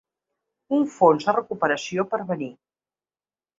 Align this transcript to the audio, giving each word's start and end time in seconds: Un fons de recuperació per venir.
Un 0.77 0.87
fons 0.93 1.27
de 1.29 1.35
recuperació 1.37 2.07
per 2.15 2.21
venir. 2.33 2.51